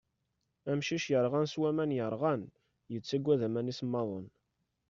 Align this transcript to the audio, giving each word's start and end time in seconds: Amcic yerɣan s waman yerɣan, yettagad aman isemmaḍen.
Amcic 0.71 1.05
yerɣan 1.11 1.47
s 1.51 1.53
waman 1.61 1.95
yerɣan, 1.97 2.41
yettagad 2.93 3.41
aman 3.47 3.71
isemmaḍen. 3.71 4.27